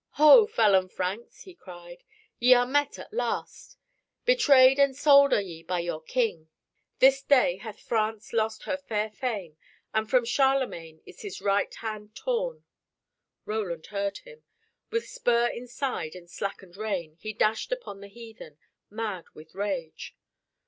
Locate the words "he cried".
1.43-2.03